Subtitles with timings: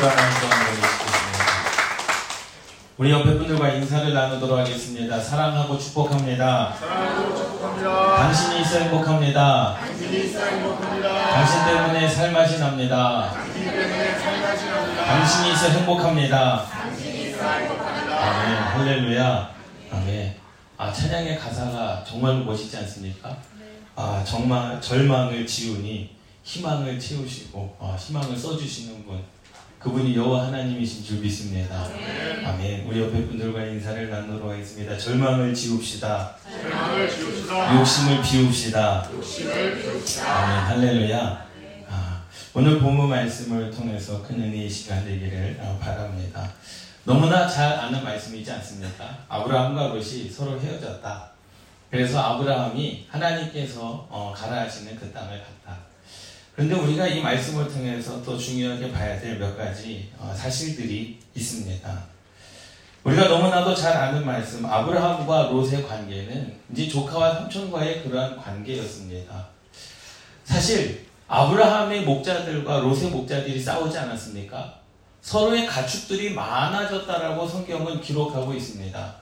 [0.00, 1.08] 마음을 시켰습니다.
[2.98, 5.20] 우리 옆에 분들과 인사를 나누도록 하겠습니다.
[5.20, 6.74] 사랑하고 축복합니다.
[6.78, 8.16] 사랑하고 축복합니다.
[8.16, 9.76] 당신이 있어 행복합니다.
[9.80, 11.30] 당신이 있어 행복합니다.
[11.30, 13.30] 당신 때문에 살맛이 납니다.
[13.32, 15.04] 당신 때문에 살맛이 납니다.
[15.04, 16.64] 당신이 있어 행복합니다.
[16.64, 18.18] 당신이 있어 행복합니다.
[18.18, 18.56] 아멘.
[18.62, 19.50] 할렐루야.
[19.92, 20.36] 아멘.
[20.76, 23.36] 아, 찬양의 가사가 정말 멋있지 않습니까?
[23.96, 29.22] 아, 정말 절망을 지우니 희망을 채우시고 아, 희망을 써주시는 분.
[29.78, 31.86] 그분이 여호와 하나님이신 줄 믿습니다.
[32.44, 32.84] 아멘.
[32.88, 34.98] 우리 옆에 분들과 인사를 나누도록 하겠습니다.
[34.98, 36.34] 절망을 지웁시다.
[36.50, 37.78] 절망을 지웁시다.
[37.78, 39.08] 욕심을 비웁시다.
[39.12, 40.26] 욕심을 비웁시다.
[40.26, 40.64] 아멘.
[40.66, 41.46] 할렐루야.
[41.88, 42.22] 아,
[42.54, 46.50] 오늘 본문 말씀을 통해서 큰 은혜의 시간 되기를 어, 바랍니다.
[47.04, 49.24] 너무나 잘 아는 말씀이지 않습니까?
[49.28, 51.30] 아브라함과 롯이 서로 헤어졌다.
[51.88, 55.87] 그래서 아브라함이 하나님께서 어, 가라 하시는 그 땅을 갔다.
[56.58, 62.04] 그런데 우리가 이 말씀을 통해서 또 중요하게 봐야 될 몇 가지 어, 사실들이 있습니다.
[63.04, 69.46] 우리가 너무나도 잘 아는 말씀, 아브라함과 롯의 관계는 이제 조카와 삼촌과의 그러한 관계였습니다.
[70.42, 74.80] 사실 아브라함의 목자들과 롯의 목자들이 싸우지 않았습니까?
[75.22, 79.14] 서로의 가축들이 많아졌다라고 성경은 기록하고 있습니다.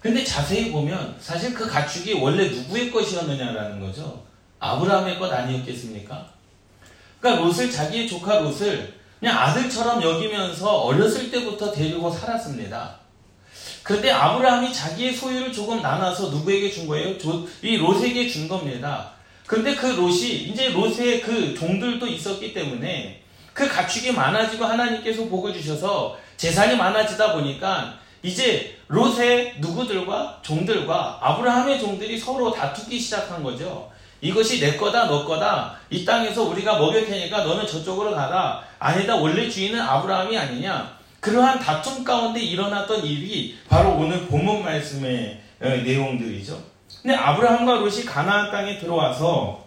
[0.00, 4.24] 근데 자세히 보면 사실 그 가축이 원래 누구의 것이었느냐라는 거죠.
[4.58, 6.32] 아브라함의 것 아니었겠습니까?
[7.22, 12.96] 그러니까 롯을 자기의 조카 롯을 그냥 아들처럼 여기면서 어렸을 때부터 데리고 살았습니다.
[13.84, 17.14] 그런데 아브라함이 자기의 소유를 조금 나눠서 누구에게 준 거예요?
[17.62, 19.12] 이 롯에게 준 겁니다.
[19.46, 26.18] 그런데 그 롯이 이제 롯의 그 종들도 있었기 때문에 그 가축이 많아지고 하나님께서 복을 주셔서
[26.36, 33.91] 재산이 많아지다 보니까 이제 롯의 누구들과 종들과 아브라함의 종들이 서로 다투기 시작한 거죠.
[34.22, 35.76] 이것이 내 거다, 너 거다.
[35.90, 38.62] 이 땅에서 우리가 먹일 테니까 너는 저쪽으로 가라.
[38.78, 40.96] 아니다, 원래 주인은 아브라함이 아니냐.
[41.20, 46.62] 그러한 다툼 가운데 일어났던 일이 바로 오늘 본문 말씀의 내용들이죠.
[47.02, 49.66] 근데 아브라함과 롯이 가나안 땅에 들어와서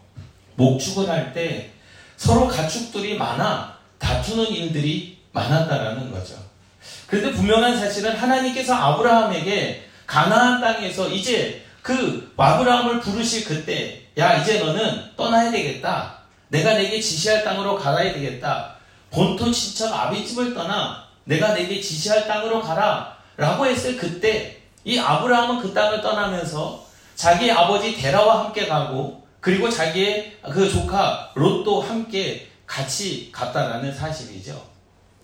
[0.56, 1.72] 목축을 할 때
[2.16, 6.36] 서로 가축들이 많아 다투는 일들이 많았다라는 거죠.
[7.08, 15.12] 그런데 분명한 사실은 하나님께서 아브라함에게 가나안 땅에서 이제 그 아브라함을 부르실 그때 야 이제 너는
[15.18, 16.20] 떠나야 되겠다.
[16.50, 18.76] 내가 내게 지시할 땅으로 가야 되겠다.
[19.12, 23.16] 본토 친척 아비집을 떠나 내가 내게 지시할 땅으로 가라.
[23.38, 30.38] 라고 했을 그때 이 아브라함은 그 땅을 떠나면서 자기 아버지 데라와 함께 가고 그리고 자기의
[30.52, 34.62] 그 조카 롯도 함께 같이 갔다라는 사실이죠.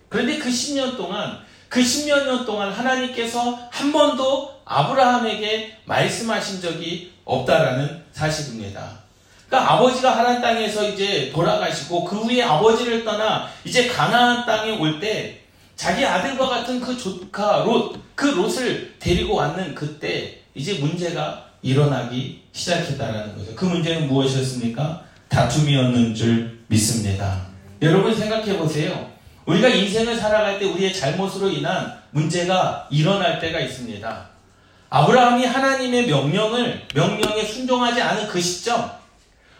[0.10, 8.02] 그런데 그 10년 동안 그 10년 년 동안 하나님께서 한 번도 아브라함에게 말씀하신 적이 없다라는
[8.12, 9.02] 사실입니다.
[9.48, 15.40] 그러니까 아버지가 하나님 땅에서 이제 돌아가시고 그 후에 아버지를 떠나 이제 가나안 땅에 올 때
[15.76, 23.36] 자기 아들과 같은 그 조카 롯, 그 롯을 데리고 왔는 그때 이제 문제가 일어나기 시작했다라는
[23.36, 23.56] 거죠.
[23.56, 25.02] 그 문제는 무엇이었습니까?
[25.30, 27.48] 다툼이었는 줄 믿습니다.
[27.82, 29.10] 여러분 생각해 보세요.
[29.46, 34.30] 우리가 인생을 살아갈 때 우리의 잘못으로 인한 문제가 일어날 때가 있습니다.
[34.92, 38.92] 아브라함이 하나님의 명령을 명령에 순종하지 않은 그 시점,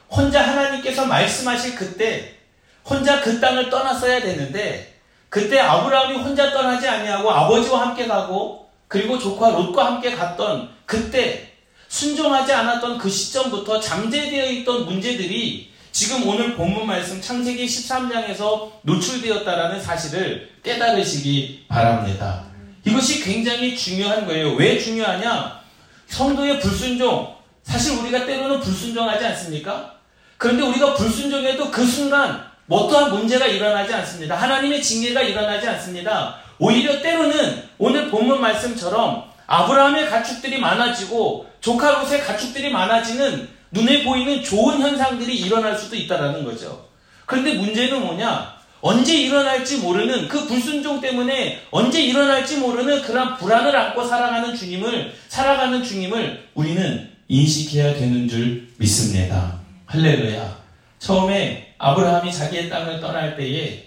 [0.10, 2.36] 혼자 하나님께서 말씀하실 그때
[2.84, 5.00] 혼자 그 땅을 떠났어야 되는데
[5.30, 11.54] 그때 아브라함이 혼자 떠나지 아니하고 아버지와 함께 가고 그리고 조카 롯과 함께 갔던 그때
[11.88, 20.50] 순종하지 않았던 그 시점부터 잠재되어 있던 문제들이 지금 오늘 본문 말씀 창세기 13장에서 노출되었다라는 사실을
[20.62, 22.51] 깨달으시기 바랍니다.
[22.86, 24.54] 이것이 굉장히 중요한 거예요.
[24.54, 25.60] 왜 중요하냐?
[26.08, 27.36] 성도의 불순종.
[27.64, 29.94] 사실 우리가 때로는 불순종하지 않습니까?
[30.38, 34.36] 그런데 우리가 불순종해도 그 순간 어떠한 문제가 일어나지 않습니다.
[34.36, 36.38] 하나님의 징계가 일어나지 않습니다.
[36.58, 44.80] 오히려 때로는 오늘 본문 말씀처럼 아브라함의 가축들이 많아지고 조카 롯의 가축들이 많아지는 눈에 보이는 좋은
[44.80, 46.88] 현상들이 일어날 수도 있다라는 거죠.
[47.26, 48.51] 그런데 문제는 뭐냐?
[48.82, 55.84] 언제 일어날지 모르는 그 불순종 때문에 언제 일어날지 모르는 그런 불안을 안고 살아가는 주님을 살아가는
[55.84, 59.60] 주님을 우리는 인식해야 되는 줄 믿습니다.
[59.86, 60.62] 할렐루야.
[61.00, 63.86] 처음에 아브라함이 자기의 땅을 떠날 때에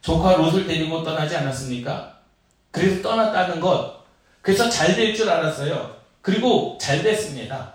[0.00, 2.18] 조카 롯을 데리고 떠나지 않았습니까?
[2.72, 4.02] 그래서 떠났다는 것.
[4.40, 5.96] 그래서 잘 될 줄 알았어요.
[6.20, 7.74] 그리고 잘 됐습니다.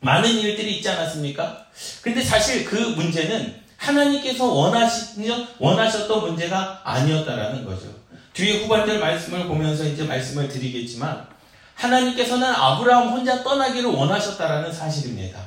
[0.00, 1.66] 많은 일들이 있지 않았습니까?
[2.02, 7.86] 근데 사실 그 문제는 하나님께서 원하시, 원하셨던 문제가 아니었다라는 거죠.
[8.34, 11.26] 뒤에 후반절 말씀을 보면서 이제 말씀을 드리겠지만,
[11.74, 15.40] 하나님께서는 아브라함 혼자 떠나기를 원하셨다라는 사실입니다.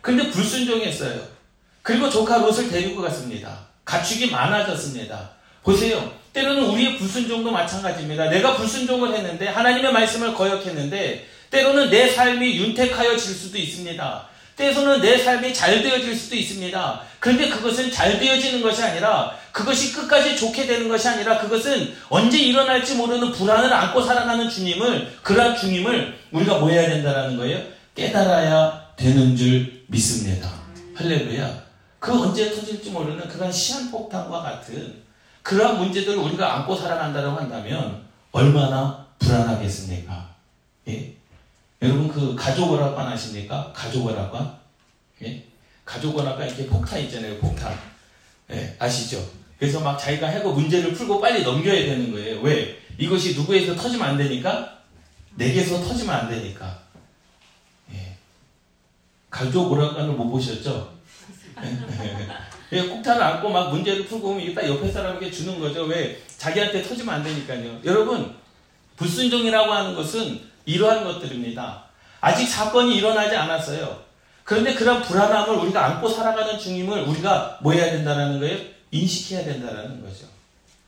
[0.00, 1.20] 근데 불순종했어요.
[1.82, 3.58] 그리고 조카 롯을 데리고 갔습니다.
[3.84, 5.30] 가축이 많아졌습니다.
[5.62, 6.12] 보세요.
[6.32, 8.28] 때로는 우리의 불순종도 마찬가지입니다.
[8.28, 14.28] 내가 불순종을 했는데 하나님의 말씀을 거역했는데 때로는 내 삶이 윤택하여 질 수도 있습니다.
[14.56, 17.02] 때로는 내 삶이 잘 되어질 수도 있습니다.
[17.20, 22.94] 그런데 그것은 잘 되어지는 것이 아니라 그것이 끝까지 좋게 되는 것이 아니라 그것은 언제 일어날지
[22.94, 27.60] 모르는 불안을 안고 살아가는 주님을 그러한 주님을 우리가 뭐 해야 된다라는 거예요?
[27.94, 30.48] 깨달아야 되는 줄 믿습니다.
[30.94, 31.68] 할렐루야.
[31.98, 35.02] 그 언제 터질지 모르는 그런 시한폭탄과 같은
[35.42, 40.28] 그러한 문제들을 우리가 안고 살아간다고 한다면 얼마나 불안하겠습니까?
[40.88, 41.14] 예?
[41.82, 43.72] 여러분 그 가족 오락관 아십니까?
[43.74, 44.56] 가족 오락관?
[45.24, 45.47] 예?
[45.88, 47.38] 가족오락관 이렇게 폭탄 있잖아요.
[47.38, 47.76] 폭탄.
[48.50, 49.26] 예, 아시죠?
[49.58, 52.40] 그래서 막 자기가 해고 문제를 풀고 빨리 넘겨야 되는 거예요.
[52.42, 52.78] 왜?
[52.98, 54.78] 이것이 누구에서 터지면 안 되니까?
[55.36, 56.78] 내게서 터지면 안 되니까.
[57.92, 58.16] 예.
[59.30, 60.92] 가족 오락관을 못 보셨죠?
[62.72, 65.84] 예, 폭탄을 안고 막 문제를 풀고 오면 이게 옆에 사람에게 주는 거죠.
[65.84, 66.22] 왜?
[66.36, 67.80] 자기한테 터지면 안 되니까요.
[67.84, 68.36] 여러분,
[68.96, 71.84] 불순종이라고 하는 것은 이러한 것들입니다.
[72.20, 74.07] 아직 사건이 일어나지 않았어요.
[74.48, 78.58] 그런데 그런 불안함을 우리가 안고 살아가는 중임을 우리가 뭐 해야 된다는 거예요?
[78.90, 80.24] 인식해야 된다는 거죠.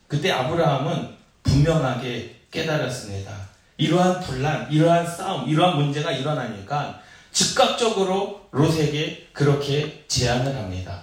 [0.08, 1.10] 그때 아브라함은
[1.42, 3.30] 분명하게 깨달았습니다.
[3.76, 7.02] 이러한 분란, 이러한 싸움, 이러한 문제가 일어나니까
[7.32, 11.02] 즉각적으로 롯에게 그렇게 제안을 합니다.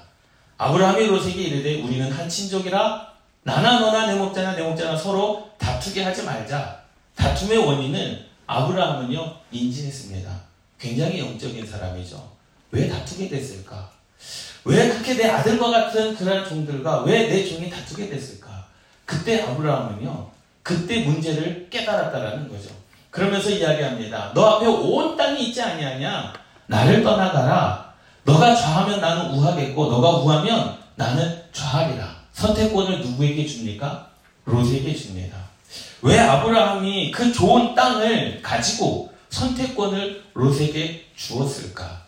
[0.57, 3.13] 아브라함이 롯에게 이르되 우리는 한 친족이라
[3.43, 6.81] 나나 너나 내 목자나 내 목자나 서로 다투게 하지 말자.
[7.13, 10.31] 다툼의 원인은 아브라함은요 인지했습니다.
[10.79, 12.36] 굉장히 영적인 사람이죠.
[12.71, 13.89] 왜 다투게 됐을까?
[14.65, 18.65] 왜 그렇게 내 아들과 같은 그런 종들과 왜 내 종이 다투게 됐을까?
[19.05, 20.29] 그때 아브라함은요
[20.63, 22.69] 그때 문제를 깨달았다라는 거죠.
[23.09, 24.31] 그러면서 이야기합니다.
[24.35, 26.33] 너 앞에 온 땅이 있지 아니하냐?
[26.67, 27.93] 나를 떠나가라.
[28.25, 32.17] 너가 좌하면 나는 우하겠고 너가 우하면 나는 좌하리라.
[32.33, 34.09] 선택권을 누구에게 줍니까?
[34.43, 35.37] 롯에게 줍니다.
[36.01, 42.06] 왜 아브라함이 그 좋은 땅을 가지고 선택권을 롯에게 주었을까?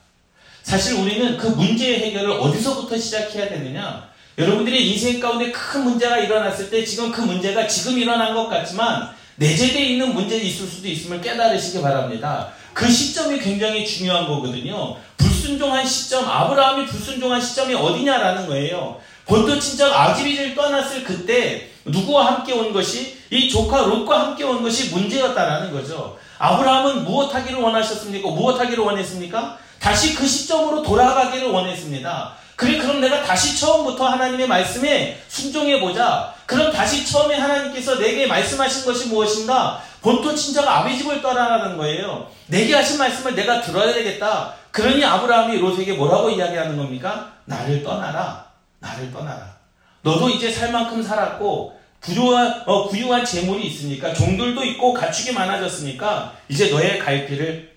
[0.69, 4.07] 사실 우리는 그 문제의 해결을 어디서부터 시작해야 되느냐?
[4.37, 9.81] 여러분들의 인생 가운데 큰 문제가 일어났을 때 지금 그 문제가 지금 일어난 것 같지만 내재되어
[9.81, 12.49] 있는 문제가 있을 수도 있음을 깨달으시기 바랍니다.
[12.71, 14.95] 그 시점이 굉장히 중요한 거거든요.
[15.17, 19.01] 불순종한 시점, 아브라함이 불순종한 시점이 어디냐라는 거예요.
[19.25, 24.93] 본토 친척 아기비를 떠났을 그때 누구와 함께 온 것이 이 조카 롯과 함께 온 것이
[24.93, 26.19] 문제였다라는 거죠.
[26.37, 28.29] 아브라함은 무엇하기를 원하셨습니까?
[28.29, 29.57] 무엇하기를 원했습니까?
[29.79, 32.33] 다시 그 시점으로 돌아가기를 원했습니다.
[32.55, 36.33] 그래 그럼 내가 다시 처음부터 하나님의 말씀에 순종해 보자.
[36.45, 39.81] 그럼 다시 처음에 하나님께서 내게 말씀하신 것이 무엇인가?
[40.01, 42.29] 본토 친척 아비집을 떠나라는 거예요.
[42.47, 44.53] 내게 하신 말씀을 내가 들어야 되겠다.
[44.71, 47.33] 그러니 아브라함이 롯에게 뭐라고 이야기하는 겁니까?
[47.45, 48.45] 나를 떠나라.
[48.79, 49.55] 나를 떠나라.
[50.01, 56.69] 너도 이제 살 만큼 살았고 부유한 어, 부유한 재물이 있으니까 종들도 있고 가축이 많아졌으니까 이제
[56.69, 57.71] 너의 갈 길을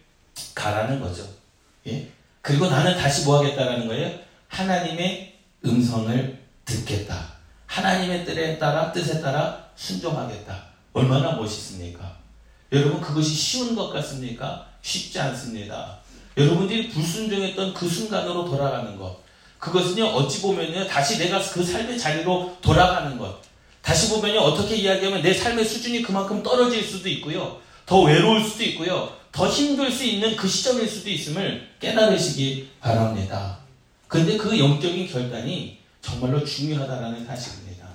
[0.55, 1.25] 가라는 거죠.
[1.89, 2.09] 예?
[2.41, 4.19] 그리고 나는 다시 뭐 하겠다라는 거예요?
[4.49, 5.35] 하나님의
[5.65, 7.33] 음성을 듣겠다.
[7.67, 10.65] 하나님의 뜻에 따라 뜻에 따라 순종하겠다.
[10.93, 12.17] 얼마나 멋있습니까?
[12.73, 14.67] 여러분 그것이 쉬운 것 같습니까?
[14.83, 15.99] 쉽지 않습니다.
[16.37, 19.21] 여러분들이 불순종했던 그 순간으로 돌아가는 것.
[19.59, 23.41] 그것은요 어찌 보면요 다시 내가 그 삶의 자리로 돌아가는 것.
[23.81, 27.61] 다시 보면요 어떻게 이야기하면 내 삶의 수준이 그만큼 떨어질 수도 있고요.
[27.87, 29.22] 더 외로울 수도 있고요.
[29.33, 33.59] 더 힘들 수 있는 그 시점일 수도 있음을 깨달으시기 바랍니다.
[34.09, 37.87] 근데 그 영적인 결단이 정말로 중요하다는 사실입니다.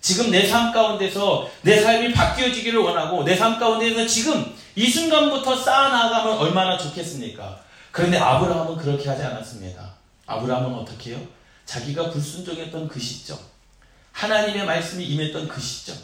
[0.00, 6.38] 지금 내 삶 가운데서 내 삶이 바뀌어지기를 원하고 내 삶 가운데서 지금 이 순간부터 쌓아나가면
[6.38, 7.60] 얼마나 좋겠습니까?
[7.92, 9.94] 그런데 아브라함은 그렇게 하지 않았습니다.
[10.26, 11.20] 아브라함은 어떻게 해요?
[11.66, 13.38] 자기가 불순종했던 그 시점,
[14.10, 15.96] 하나님의 말씀이 임했던 그 시점,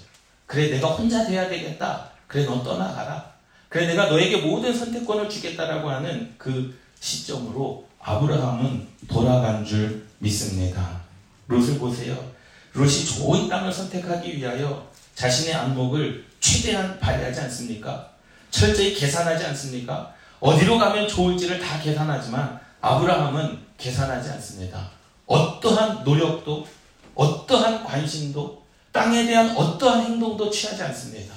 [0.47, 2.11] 그래 내가 혼자 돼야 되겠다.
[2.29, 3.38] 그래 넌 떠나가라.
[3.69, 11.03] 그래 내가 너에게 모든 선택권을 주겠다라고 하는 그 시점으로 아브라함은 돌아간 줄 믿습니다.
[11.47, 12.17] 롯을 보세요.
[12.73, 18.11] 롯이 좋은 땅을 선택하기 위하여 자신의 안목을 최대한 발휘하지 않습니까?
[18.51, 20.15] 철저히 계산하지 않습니까?
[20.41, 24.91] 어디로 가면 좋을지를 다 계산하지만 아브라함은 계산하지 않습니다.
[25.27, 26.67] 어떠한 노력도
[27.15, 31.35] 어떠한 관심도 땅에 대한 어떠한 행동도 취하지 않습니다.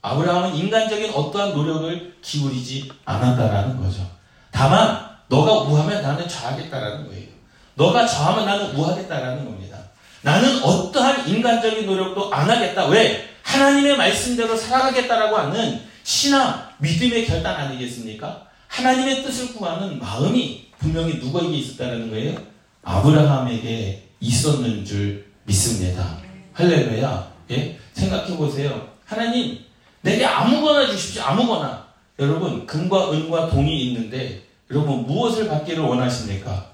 [0.00, 4.08] 아브라함은 인간적인 어떠한 노력을 기울이지 않았다라는 거죠.
[4.50, 7.28] 다만 너가 우하면 나는 좌하겠다라는 거예요.
[7.74, 9.78] 너가 좌하면 나는 우하겠다라는 겁니다.
[10.22, 12.86] 나는 어떠한 인간적인 노력도 안 하겠다.
[12.86, 13.28] 왜?
[13.42, 18.46] 하나님의 말씀대로 살아가겠다라고 하는 신앙, 믿음의 결단 아니겠습니까?
[18.68, 22.36] 하나님의 뜻을 구하는 마음이 분명히 누구에게 있었다는 거예요?
[22.82, 26.18] 아브라함에게 있었는 줄 믿습니다.
[26.52, 27.32] 할렐루야.
[27.52, 27.78] 예?
[27.92, 28.88] 생각해 보세요.
[29.04, 29.58] 하나님,
[30.00, 31.22] 내게 아무거나 주십시오.
[31.22, 31.86] 아무거나.
[32.18, 36.66] 여러분, 금과 은과 돈이 있는데, 여러분, 무엇을 받기를 원하십니까?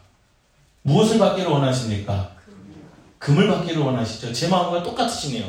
[0.83, 2.31] 무엇을 받기를 원하십니까?
[3.19, 4.33] 금을 받기를 원하시죠.
[4.33, 5.47] 제 마음과 똑같으시네요.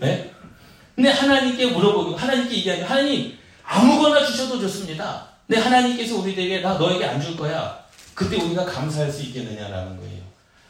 [0.00, 0.30] 네?
[0.94, 5.26] 근데 하나님께 물어보고, 하나님께 얘기하니, 하나님, 아무거나 주셔도 좋습니다.
[5.46, 7.82] 근데 하나님께서 우리에게, 나 너에게 안 줄 거야.
[8.14, 10.22] 그때 우리가 감사할 수 있겠느냐라는 거예요.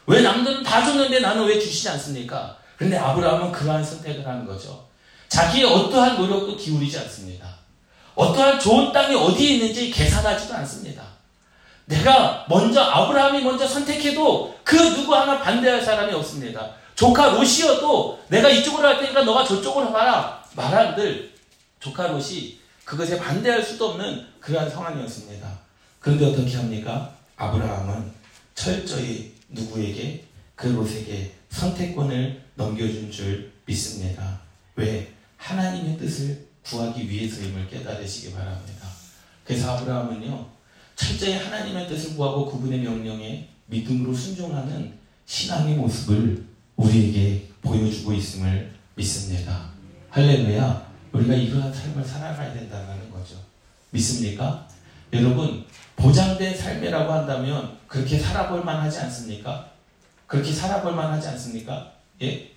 [0.07, 2.57] 왜 남들은 다 줬는데 나는 왜 주시지 않습니까?
[2.77, 4.85] 그런데 아브라함은 그러한 선택을 하는 거죠.
[5.35, 7.45] 자기의 어떠한 노력도 기울이지 않습니다.
[8.15, 11.03] 어떠한 좋은 땅이 어디에 있는지 계산하지도 않습니다.
[11.83, 16.71] 내가 먼저 아브라함이 먼저 선택해도 그 누구 하나 반대할 사람이 없습니다.
[16.95, 21.33] 조카 롯이어도 내가 이쪽으로 할 테니까 너가 저쪽으로 가라 말한들
[21.81, 25.49] 조카 롯이 그것에 반대할 수도 없는 그러한 상황이었습니다.
[25.99, 27.13] 그런데 어떻게 합니까?
[27.35, 28.09] 아브라함은
[28.55, 30.23] 철저히 누구에게
[30.55, 34.39] 그 롯에게 선택권을 넘겨준 줄 믿습니다.
[34.77, 35.14] 왜?
[35.37, 38.87] 하나님의 뜻을 구하기 위해서임을 깨달으시기 바랍니다.
[39.43, 40.47] 그래서 아브라함은요,
[40.95, 49.69] 철저히 하나님의 뜻을 구하고 그분의 명령에 믿음으로 순종하는 신앙의 모습을 우리에게 보여주고 있음을 믿습니다.
[50.09, 50.85] 할렐루야.
[51.11, 53.35] 우리가 이러한 삶을 살아가야 된다는 거죠.
[53.91, 54.67] 믿습니까?
[55.13, 55.65] 여러분,
[55.95, 59.71] 보장된 삶이라고 한다면 그렇게 살아볼 만 하지 않습니까?
[60.27, 61.93] 그렇게 살아볼 만 하지 않습니까?
[62.21, 62.51] 예?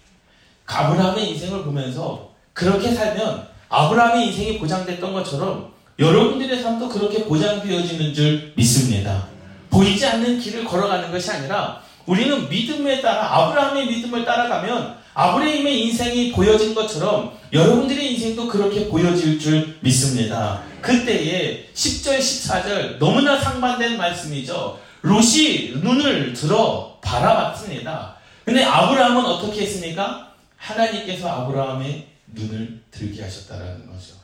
[0.66, 9.29] 아브라함의 인생을 보면서 그렇게 살면 아브라함의 인생이 보장됐던 것처럼 여러분들의 삶도 그렇게 보장되어지는 줄 믿습니다.
[9.71, 16.75] 보이지 않는 길을 걸어가는 것이 아니라 우리는 믿음에 따라 아브라함의 믿음을 따라가면 아브라함의 인생이 보여진
[16.75, 20.61] 것처럼 여러분들의 인생도 그렇게 보여질 줄 믿습니다.
[20.81, 24.81] 그때에 10절, 14절 너무나 상반된 말씀이죠.
[25.03, 28.17] 롯이 눈을 들어 바라봤습니다.
[28.45, 30.33] 근데 아브라함은 어떻게 했습니까?
[30.57, 34.14] 하나님께서 아브라함의 눈을 들게 하셨다라는 거죠.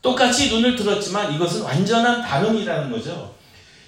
[0.00, 3.34] 똑같이 눈을 들었지만 이것은 완전한 다름이라는 거죠.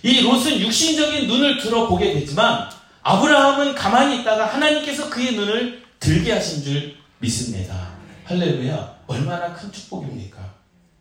[0.02, 2.70] 이 롯은 육신적인 눈을 들어보게 됐지만
[3.02, 7.94] 아브라함은 가만히 있다가 하나님께서 그의 눈을 들게 하신 줄 믿습니다.
[8.24, 8.94] 할렐루야.
[9.06, 10.38] 얼마나 큰 축복입니까?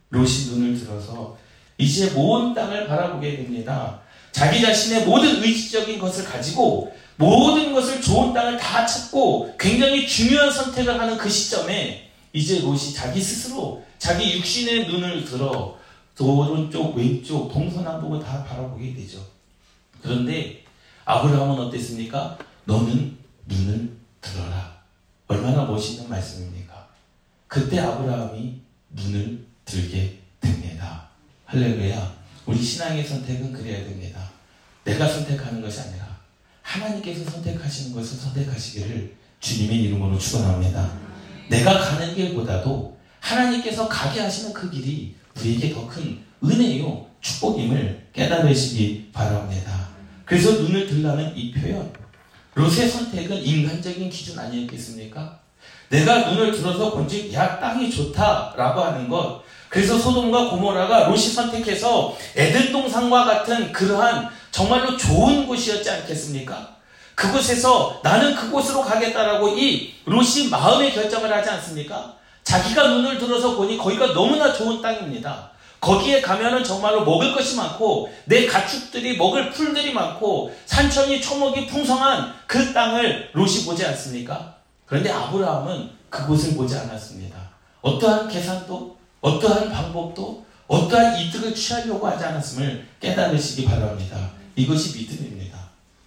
[0.09, 1.37] 롯이 눈을 들어서
[1.77, 3.99] 이제 모든 땅을 바라보게 됩니다.
[4.31, 10.99] 자기 자신의 모든 의지적인 것을 가지고 모든 것을 좋은 땅을 다 찾고 굉장히 중요한 선택을
[10.99, 12.02] 하는 그 시점에
[12.33, 15.77] 이제 롯이 자기 스스로 자기 육신의 눈을 들어
[16.19, 19.25] 오른쪽, 왼쪽, 동서남북을 다 바라보게 되죠.
[20.01, 20.63] 그런데
[21.05, 22.37] 아브라함은 어땠습니까?
[22.65, 24.81] 너는 눈을 들어라.
[25.27, 26.87] 얼마나 멋있는 말씀입니까?
[27.47, 28.61] 그때 아브라함이
[28.91, 31.09] 눈을 들게 됩니다.
[31.45, 32.13] 할렐루야.
[32.45, 34.31] 우리 신앙의 선택은 그래야 됩니다.
[34.83, 36.17] 내가 선택하는 것이 아니라
[36.61, 41.02] 하나님께서 선택하시는 것을 선택하시기를 주님의 이름으로 축원합니다.
[41.47, 49.87] 내가 가는 길보다도 하나님께서 가게 하시는 그 길이 우리에게 더 큰 은혜요 축복임을 깨달으시기 바랍니다.
[50.25, 51.91] 그래서 눈을 들라는 이 표현
[52.55, 55.39] 롯의 선택은 인간적인 기준 아니었겠습니까?
[55.89, 62.71] 내가 눈을 들어서 본즉 야 땅이 좋다라고 하는 것 그래서 소돔과 고모라가 롯이 선택해서 에덴
[62.71, 66.72] 동산과 같은 그러한 정말로 좋은 곳이었지 않겠습니까?
[67.15, 72.15] 그곳에서 나는 그곳으로 가겠다라고 이 롯이 마음의 결정을 하지 않습니까?
[72.43, 75.51] 자기가 눈을 들어서 보니 거기가 너무나 좋은 땅입니다.
[75.79, 82.71] 거기에 가면은 정말로 먹을 것이 많고 내 가축들이 먹을 풀들이 많고 산천이 초목이 풍성한 그
[82.71, 84.55] 땅을 롯이 보지 않습니까?
[84.85, 87.37] 그런데 아브라함은 그곳을 보지 않았습니다.
[87.81, 94.17] 어떠한 계산도 어떠한 방법도 어떠한 이득을 취하려고 하지 않았음을 깨달으시기 바랍니다.
[94.55, 95.52] 이것이 믿음입니다.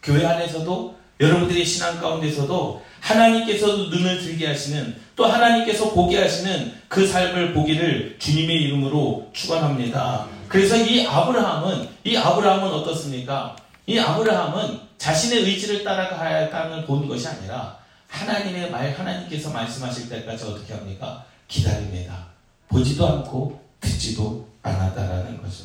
[0.06, 7.52] 교회 안에서도 여러분들의 신앙 가운데서도 하나님께서 눈을 들게 하시는 또 하나님께서 보게 하시는 그 삶을
[7.52, 10.28] 보기를 주님의 이름으로 축원합니다.
[10.46, 13.56] 그래서 이 아브라함은 이 아브라함은 어떻습니까?
[13.86, 20.44] 이 아브라함은 자신의 의지를 따라가야 할 땅을 보는 것이 아니라 하나님의 말 하나님께서 말씀하실 때까지
[20.44, 21.24] 어떻게 합니까?
[21.48, 22.26] 기다립니다.
[22.68, 25.64] 보지도 않고 듣지도 않았다라는 거죠.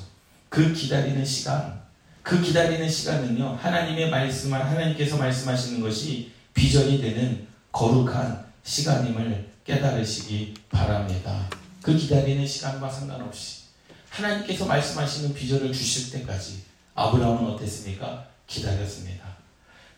[0.49, 1.80] 그 기다리는 시간
[2.23, 11.49] 그 기다리는 시간은요, 하나님의 말씀을, 하나님께서 말씀하시는 것이 비전이 되는 거룩한 시간임을 깨달으시기 바랍니다.
[11.81, 13.61] 그 기다리는 시간과 상관없이
[14.09, 16.63] 하나님께서 말씀하시는 비전을 주실 때까지
[16.93, 18.27] 아브라함은 어땠습니까?
[18.45, 19.25] 기다렸습니다.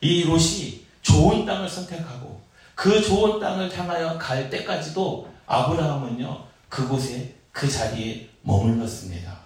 [0.01, 2.41] 이 롯이 좋은 땅을 선택하고
[2.75, 9.39] 그 좋은 땅을 향하여 갈 때까지도 아브라함은요, 그곳에 그 자리에 머물렀습니다.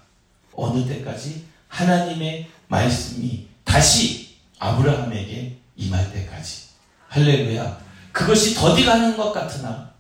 [0.54, 6.68] 어느 때까지 하나님의 말씀이 다시 아브라함에게 임할 때까지.
[7.10, 7.78] 할렐루야.
[8.12, 9.92] 그것이 더디가는 것 같으나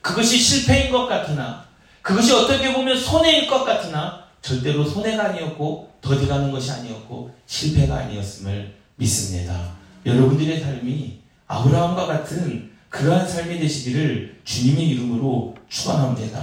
[0.00, 1.66] 그것이 실패인 것 같으나
[2.00, 9.72] 그것이 어떻게 보면 손해일 것 같으나 절대로 손해가 아니었고 더디가는 것이 아니었고 실패가 아니었음을 믿습니다.
[10.04, 11.18] 여러분들의 삶이
[11.48, 16.40] 아브라함과 같은 그러한 삶이 되시기를 주님의 이름으로 축원합니다.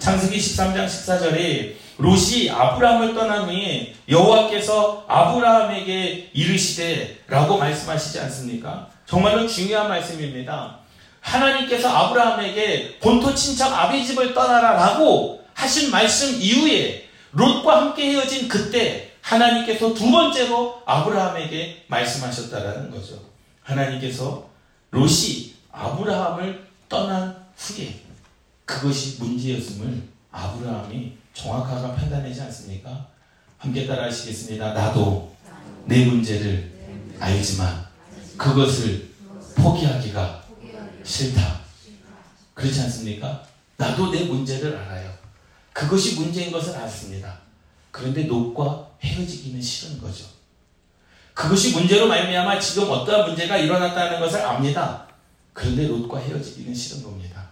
[0.00, 8.88] 창세기 13장 14절에 롯이 아브라함을 떠난 후에 여호와께서 아브라함에게 이르시되라고 말씀하시지 않습니까?
[9.06, 10.78] 정말로 중요한 말씀입니다.
[11.20, 19.94] 하나님께서 아브라함에게 본토 친척 아비 집을 떠나라라고 하신 말씀 이후에 롯과 함께 헤어진 그때 하나님께서
[19.94, 23.20] 두 번째로 아브라함에게 말씀하셨다라는 거죠.
[23.62, 24.46] 하나님께서
[24.90, 28.00] 롯이 아브라함을 떠난 후에
[28.64, 33.08] 그것이 문제였음을 아브라함이 정확하게 판단하지 않습니까?
[33.58, 34.72] 함께 따라 하시겠습니다.
[34.72, 35.34] 나도
[35.84, 36.72] 내 문제를
[37.18, 37.86] 알지만
[38.36, 39.10] 그것을
[39.56, 40.44] 포기하기가
[41.02, 41.60] 싫다.
[42.54, 43.42] 그렇지 않습니까?
[43.76, 45.12] 나도 내 문제를 알아요.
[45.72, 47.40] 그것이 문제인 것을 알습니다.
[47.90, 50.24] 그런데 롯과 헤어지기는 싫은 거죠.
[51.34, 55.08] 그것이 문제로 말미암아 지금 어떠한 문제가 일어났다는 것을 압니다.
[55.52, 57.50] 그런데 롯과 헤어지기는 싫은 겁니다.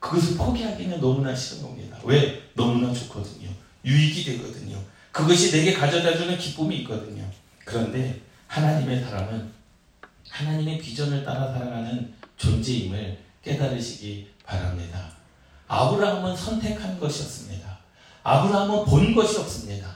[0.00, 1.98] 그것을 포기하기는 너무나 싫은 겁니다.
[2.04, 2.42] 왜?
[2.54, 3.48] 너무나 좋거든요.
[3.84, 4.78] 유익이 되거든요.
[5.12, 7.24] 그것이 내게 가져다주는 기쁨이 있거든요.
[7.64, 9.52] 그런데 하나님의 사람은
[10.28, 15.10] 하나님의 비전을 따라 살아가는 존재임을 깨달으시기 바랍니다.
[15.68, 17.78] 아브라함은 선택한 것이었습니다.
[18.22, 19.88] 아브라함은 본 것이 없습니다.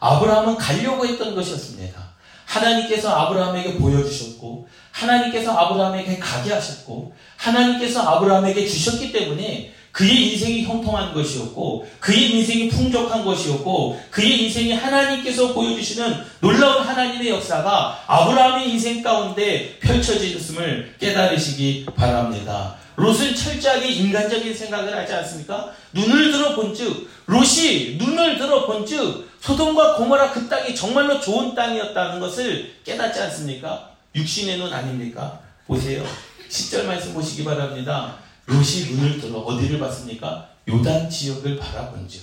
[0.00, 2.12] 아브라함은 가려고 했던 것이었습니다.
[2.44, 11.86] 하나님께서 아브라함에게 보여주셨고, 하나님께서 아브라함에게 가게 하셨고, 하나님께서 아브라함에게 주셨기 때문에 그의 인생이 형통한 것이었고,
[12.00, 20.94] 그의 인생이 풍족한 것이었고, 그의 인생이 하나님께서 보여주시는 놀라운 하나님의 역사가 아브라함의 인생 가운데 펼쳐졌음을
[20.98, 22.76] 깨달으시기 바랍니다.
[22.96, 25.72] 롯은 철저하게 인간적인 생각을 하지 않습니까?
[25.92, 32.74] 눈을 들어 본즉 롯이 눈을 들어 본즉 소돔과 고모라 그 땅이 정말로 좋은 땅이었다는 것을
[32.84, 33.91] 깨닫지 않습니까?
[34.14, 35.40] 육신의 눈 아닙니까?
[35.66, 36.04] 보세요.
[36.48, 38.16] 10절 말씀 보시기 바랍니다.
[38.46, 40.48] 롯이 눈을 들어 어디를 봤습니까?
[40.68, 42.20] 요단 지역을 바라본즉.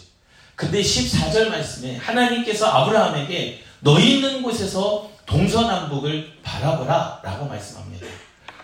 [0.56, 8.06] 근데 14절 말씀에 하나님께서 아브라함에게 너희 있는 곳에서 동서남북을 바라보라 라고 말씀합니다.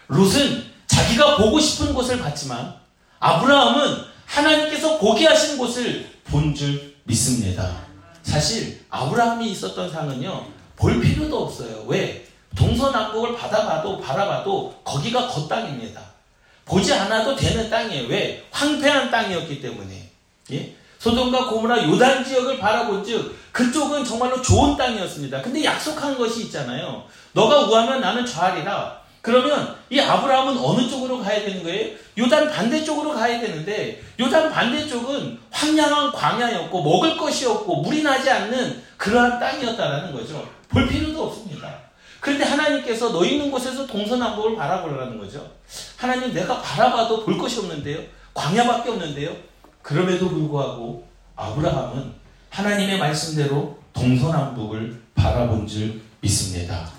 [0.07, 2.75] 롯은 자기가 보고 싶은 곳을 봤지만
[3.19, 7.85] 아브라함은 하나님께서 보게 하신 곳을 본 줄 믿습니다.
[8.23, 11.85] 사실 아브라함이 있었던 상은요 볼 필요도 없어요.
[11.87, 12.24] 왜?
[12.55, 16.01] 동서남북을 받아봐도 바라봐도 거기가 겉땅입니다.
[16.65, 18.07] 보지 않아도 되는 땅이에요.
[18.07, 18.43] 왜?
[18.51, 20.09] 황폐한 땅이었기 때문에.
[20.51, 20.75] 예?
[20.99, 25.41] 소돔과 고모라 요단 지역을 바라본즉 그쪽은 정말로 좋은 땅이었습니다.
[25.41, 27.03] 근데 약속한 것이 있잖아요.
[27.33, 29.05] 너가 우하면 나는 좌하리라.
[29.21, 31.95] 그러면 이 아브라함은 어느 쪽으로 가야 되는 거예요?
[32.17, 39.39] 요단 반대쪽으로 가야 되는데 요단 반대쪽은 황량한 광야였고 먹을 것이 없고 물이 나지 않는 그러한
[39.39, 40.47] 땅이었다라는 거죠.
[40.69, 41.84] 볼 필요도 없습니다.
[42.25, 45.47] 그런데 하나님께서 너 있는 곳에서 동서남북을 바라보라는 거죠.
[45.95, 47.99] 하나님 내가 바라봐도 볼 것이 없는데요.
[48.33, 49.31] 광야밖에 없는데요.
[49.83, 52.13] 그럼에도 불구하고 아브라함은
[52.49, 56.89] 하나님의 말씀대로 동서남북을 바라본 줄 믿습니다.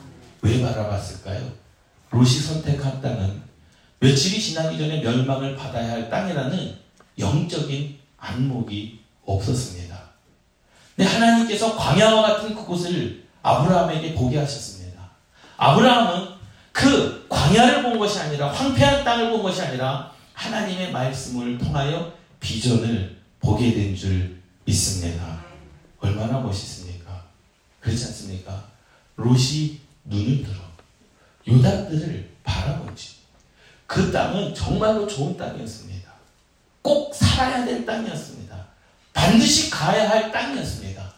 [0.43, 1.51] 왜 바라봤을까요?
[2.11, 3.43] 롯이 선택한 땅은
[3.99, 6.73] 며칠이 지나기 전에 멸망을 받아야 할 땅이라는
[7.19, 9.99] 영적인 안목이 없었습니다.
[10.95, 14.76] 근데 하나님께서 광야와 같은 그곳을 아브라함에게 보게 하셨습니다.
[15.57, 16.29] 아브라함은
[16.73, 23.73] 그 광야를 본 것이 아니라 황폐한 땅을 본 것이 아니라 하나님의 말씀을 통하여 비전을 보게
[23.73, 25.41] 된 줄 믿습니다.
[26.01, 27.25] 얼마나 멋있습니까?
[27.81, 28.65] 그렇지 않습니까?
[29.17, 30.57] 롯이 눈을 들어
[31.47, 33.17] 유다들을 바라보지.
[33.87, 36.13] 그 땅은 정말로 좋은 땅이었습니다.
[36.83, 38.67] 꼭 살아야 될 땅이었습니다.
[39.13, 41.15] 반드시 가야 할 땅이었습니다.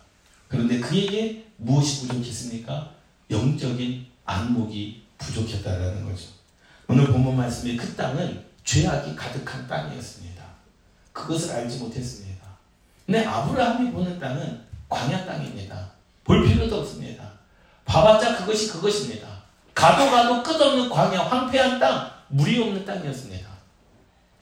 [0.46, 2.90] 그런데 그에게 무엇이 부족했습니까?
[3.30, 6.28] 영적인 안목이 부족했다라는 거죠.
[6.86, 10.44] 오늘 본문 말씀에 그 땅은 죄악이 가득한 땅이었습니다.
[11.12, 12.46] 그것을 알지 못했습니다.
[13.06, 15.90] 근데 아브라함이 보는 땅은 광야 땅입니다.
[16.24, 17.24] 볼 필요도 없습니다.
[17.86, 19.26] 봐봤자 그것이 그것입니다.
[19.74, 23.48] 가도 가도 끝없는 광야, 황폐한 땅, 물이 없는 땅이었습니다.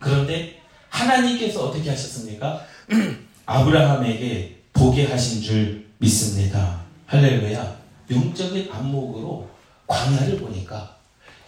[0.00, 2.64] 그런데 하나님께서 어떻게 하셨습니까?
[3.46, 6.80] 아브라함에게 보게 하신 줄 믿습니다.
[7.06, 7.76] 할렐루야.
[8.10, 9.55] 영적인 안목으로
[9.86, 10.96] 광야를 보니까,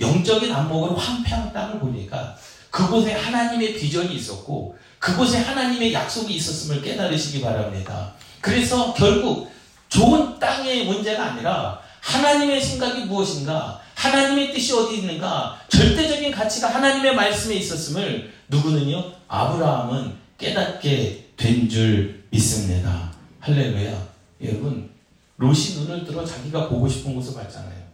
[0.00, 2.36] 영적인 안목으로 황폐한 땅을 보니까,
[2.70, 8.12] 그곳에 하나님의 비전이 있었고, 그곳에 하나님의 약속이 있었음을 깨달으시기 바랍니다.
[8.40, 9.50] 그래서 결국
[9.88, 13.80] 좋은 땅의 문제가 아니라 하나님의 생각이 무엇인가?
[13.94, 15.60] 하나님의 뜻이 어디 있는가?
[15.68, 19.12] 절대적인 가치가 하나님의 말씀에 있었음을 누구는요?
[19.28, 23.12] 아브라함은 깨닫게 된 줄 믿습니다.
[23.40, 24.08] 할렐루야.
[24.44, 24.90] 여러분,
[25.36, 27.87] 롯이 눈을 들어 자기가 보고 싶은 곳을 봤잖아요.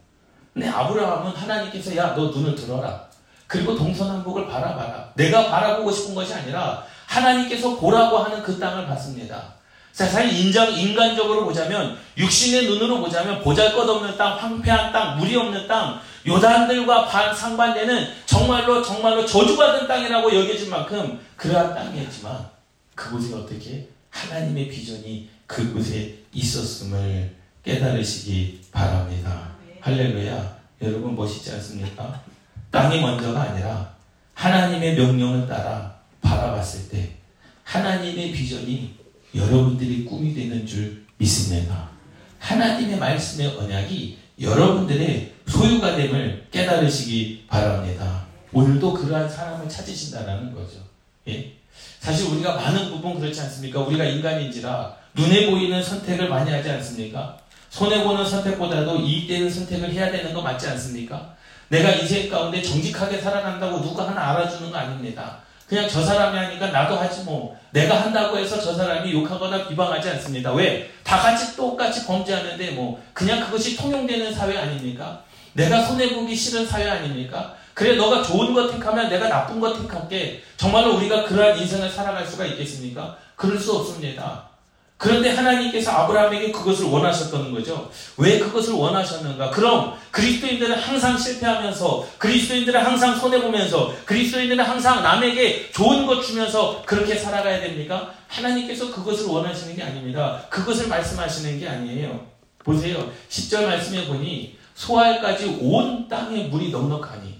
[0.55, 3.03] 근데 아브라함은 하나님께서 야, 너 눈을 들어라.
[3.45, 5.11] 그리고 동서남북을 바라봐라.
[5.15, 9.53] 내가 바라보고 싶은 것이 아니라 하나님께서 보라고 하는 그 땅을 봤습니다.
[9.91, 15.35] 자, 사실 인정, 인간적으로 보자면, 육신의 눈으로 보자면, 보잘 것 없는 땅, 황폐한 땅, 물이
[15.35, 22.45] 없는 땅, 요단들과 반, 상반되는 정말로, 정말로 저주받은 땅이라고 여겨질 만큼 그러한 땅이었지만,
[22.95, 29.54] 그곳에 어떻게 하나님의 비전이 그곳에 있었음을 깨달으시기 바랍니다.
[29.85, 30.57] 할렐루야.
[30.81, 32.19] 여러분 멋있지 않습니까?
[32.71, 33.93] 땅이 먼저가 아니라
[34.33, 37.11] 하나님의 명령을 따라 바라봤을 때
[37.63, 38.95] 하나님의 비전이
[39.35, 41.91] 여러분들이 꿈이 되는 줄 믿습니다.
[42.39, 48.25] 하나님의 말씀의 언약이 여러분들의 소유가 됨을 깨달으시기 바랍니다.
[48.53, 50.79] 오늘도 그러한 사람을 찾으신다는 거죠.
[51.27, 51.53] 예?
[51.99, 53.81] 사실 우리가 많은 부분 그렇지 않습니까?
[53.81, 57.37] 우리가 인간인지라 눈에 보이는 선택을 많이 하지 않습니까?
[57.75, 61.35] 손해보는 선택보다도 이익되는 선택을 해야 되는 거 맞지 않습니까?
[61.67, 65.39] 내가 인생 가운데 정직하게 살아간다고 누가 하나 알아주는 거 아닙니다.
[65.67, 67.59] 그냥 저 사람이 하니까 나도 하지 뭐.
[67.71, 70.53] 내가 한다고 해서 저 사람이 욕하거나 비방하지 않습니다.
[70.53, 70.89] 왜?
[71.03, 75.23] 다 같이 똑같이 범죄하는데 뭐 그냥 그것이 통용되는 사회 아닙니까?
[75.51, 77.55] 내가 손해보기 싫은 사회 아닙니까?
[77.73, 80.41] 그래 너가 좋은 것 택하면 내가 나쁜 것 택할게.
[80.55, 83.17] 정말로 우리가 그러한 인생을 살아갈 수가 있겠습니까?
[83.35, 84.54] 그럴 수 없습니다.
[84.97, 87.91] 그런데 하나님께서 아브라함에게 그것을 원하셨던 거죠.
[88.17, 89.49] 왜 그것을 원하셨는가?
[89.49, 97.59] 그럼 그리스도인들은 항상 실패하면서 그리스도인들은 항상 손해보면서 그리스도인들은 항상 남에게 좋은 것 주면서 그렇게 살아가야
[97.59, 98.13] 됩니까?
[98.27, 100.41] 하나님께서 그것을 원하시는 게 아닙니다.
[100.49, 102.27] 그것을 말씀하시는 게 아니에요.
[102.63, 103.11] 보세요.
[103.29, 107.35] 10절 말씀에 보니 소알까지 온 땅에 물이 넉넉하니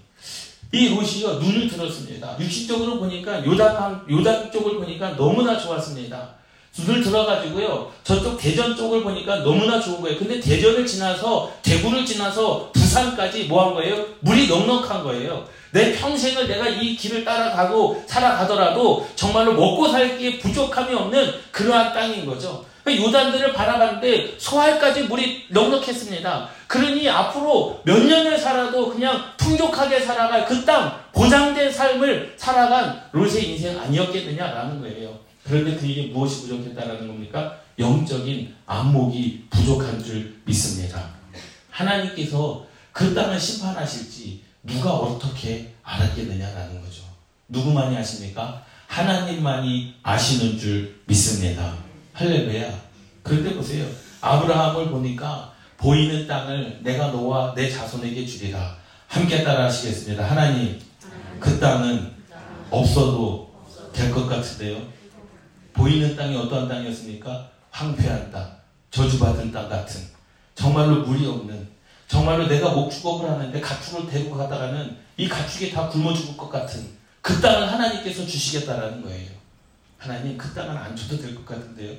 [0.74, 2.36] 이 롯이요 눈을 들었습니다.
[2.40, 6.36] 육신적으로 보니까 요단 요단 쪽을 보니까 너무나 좋았습니다.
[6.78, 7.92] 눈을 들어가지고요.
[8.04, 10.18] 저쪽 대전 쪽을 보니까 너무나 좋은 거예요.
[10.20, 14.06] 근데 대전을 지나서 대구를 지나서 부산까지 뭐 한 거예요?
[14.20, 15.46] 물이 넉넉한 거예요.
[15.72, 22.64] 내 평생을 내가 이 길을 따라가고 살아가더라도 정말로 먹고 살기에 부족함이 없는 그러한 땅인 거죠.
[22.84, 26.50] 그러니까 요단들을 바라봤는데 소알까지 물이 넉넉했습니다.
[26.68, 33.80] 그러니 앞으로 몇 년을 살아도 그냥 풍족하게 살아갈 그 땅, 보장된 삶을 살아간 롯의 인생
[33.80, 35.25] 아니었겠느냐라는 거예요.
[35.46, 37.60] 그런데 그에게 무엇이 부족했다라는 겁니까?
[37.78, 41.10] 영적인 안목이 부족한 줄 믿습니다.
[41.70, 47.04] 하나님께서 그 땅을 심판하실지 누가 어떻게 알았겠느냐라는 거죠.
[47.50, 48.64] 누구만이 아십니까?
[48.88, 51.76] 하나님만이 아시는 줄 믿습니다.
[52.14, 52.74] 할렐루야.
[53.22, 53.86] 그런데 보세요.
[54.22, 58.78] 아브라함을 보니까 보이는 땅을 내가 너와 내 자손에게 주리라.
[59.08, 60.28] 함께 따라 하시겠습니다.
[60.28, 60.80] 하나님,
[61.40, 62.12] 그 땅은
[62.72, 63.54] 없어도
[63.94, 64.82] 될 것 같은데요.
[65.86, 67.48] 보이는 땅이 어떠한 땅이었습니까?
[67.70, 68.58] 황폐한 땅,
[68.90, 70.02] 저주받은 땅 같은,
[70.56, 71.68] 정말로 물이 없는,
[72.08, 76.90] 정말로 내가 목축업을 하는데 가축을 데리고 가다가는 이 가축이 다 굶어 죽을 것 같은
[77.22, 79.30] 그 땅을 하나님께서 주시겠다라는 거예요.
[80.00, 81.96] 하나님 그 땅은 안 줘도 될 것 같은데요.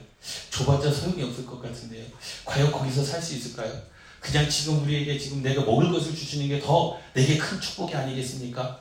[0.50, 2.04] 줘봤자 소용이 없을 것 같은데요.
[2.44, 3.72] 과연 거기서 살 수 있을까요?
[4.18, 8.80] 그냥 지금 우리에게 지금 내가 먹을 것을 주시는 게 더 내게 큰 축복이 아니겠습니까?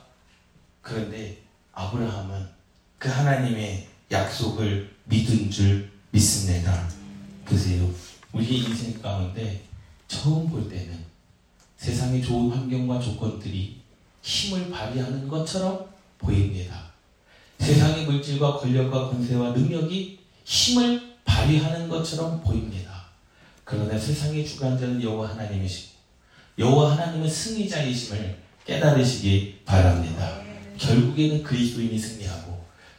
[0.82, 1.42] 그런데
[1.74, 2.48] 아브라함은
[2.98, 6.88] 그 하나님의 약속을 믿은 줄 믿습니다.
[7.44, 7.88] 보세요.
[8.32, 9.62] 우리의 인생 가운데
[10.08, 11.04] 처음 볼 때는
[11.76, 13.80] 세상의 좋은 환경과 조건들이
[14.22, 15.86] 힘을 발휘하는 것처럼
[16.18, 16.90] 보입니다.
[17.58, 23.06] 세상의 물질과 권력과 권세와 능력이 힘을 발휘하는 것처럼 보입니다.
[23.64, 25.96] 그러나 세상의 주관자는 여호와 하나님이시고
[26.58, 30.40] 여호와 하나님은 승리자이심을 깨달으시기 바랍니다.
[30.78, 32.55] 결국에는 그리스도인이 승리하고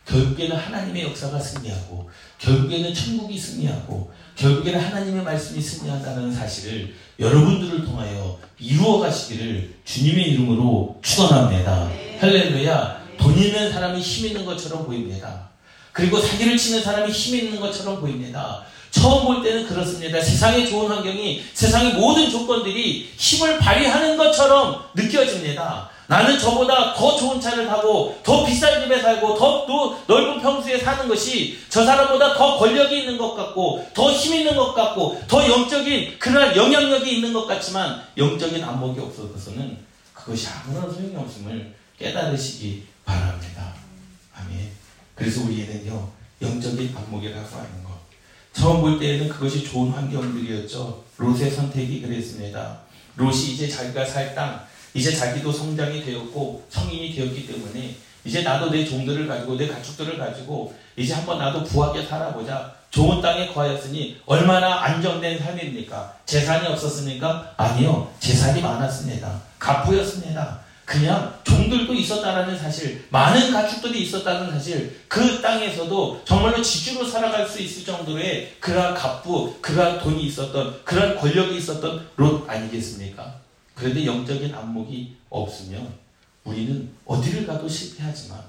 [0.08, 9.00] 결국에는 하나님의 역사가 승리하고 결국에는 천국이 승리하고 결국에는 하나님의 말씀이 승리한다는 사실을 여러분들을 통하여 이루어
[9.00, 11.92] 가시기를 주님의 이름으로 축원합니다.
[12.20, 13.08] 할렐루야.
[13.18, 15.50] 돈 있는 사람이 힘 있는 것처럼 보입니다.
[15.92, 18.64] 그리고 사기를 치는 사람이 힘 있는 것처럼 보입니다.
[18.92, 20.22] 처음 볼 때는 그렇습니다.
[20.22, 25.90] 세상의 좋은 환경이 세상의 모든 조건들이 힘을 발휘하는 것처럼 느껴집니다.
[26.08, 31.08] 나는 저보다 더 좋은 차를 타고 더 비싼 집에 살고 더, 더 넓은 평수에 사는
[31.08, 36.18] 것이 저 사람보다 더 권력이 있는 것 같고 더 힘 있는 것 같고 더 영적인
[36.18, 39.78] 그러한 영향력이 있는 것 같지만 영적인 안목이 없어서는
[40.14, 43.74] 그것이 아무런 소용이 없음을 깨달으시기 바랍니다.
[44.36, 44.72] 아멘.
[45.16, 46.10] 그래서 우리에는요
[46.42, 47.98] 영적인 안목이라고 하는 것.
[48.54, 51.04] 처음 볼 때에는 그것이 좋은 환경들이었죠.
[51.18, 52.80] 롯의 선택이 그랬습니다.
[53.16, 54.66] 롯이 이제 자기가 살 땅,
[54.98, 60.74] 이제 자기도 성장이 되었고 성인이 되었기 때문에 이제 나도 내 종들을 가지고 내 가축들을 가지고
[60.96, 62.74] 이제 한번 나도 부하게 살아보자.
[62.90, 66.16] 좋은 땅에 거하였으니 얼마나 안정된 삶입니까?
[66.26, 67.54] 재산이 없었습니까?
[67.58, 68.12] 아니요.
[68.20, 69.40] 재산이 많았습니다.
[69.60, 70.62] 갑부였습니다.
[70.84, 77.84] 그냥 종들도 있었다라는 사실, 많은 가축들이 있었다는 사실, 그 땅에서도 정말로 지주로 살아갈 수 있을
[77.86, 83.47] 정도의 그러한 갑부, 그러한 돈이 있었던, 그러한 권력이 있었던 롯 아니겠습니까?
[83.78, 85.94] 그런데 영적인 안목이 없으면
[86.44, 88.40] 우리는 어디를 가도 실패하지만